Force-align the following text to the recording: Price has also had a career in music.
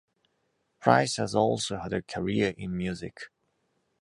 Price 0.79 1.17
has 1.17 1.35
also 1.35 1.77
had 1.77 1.93
a 1.93 2.01
career 2.01 2.55
in 2.57 2.75
music. 2.75 3.29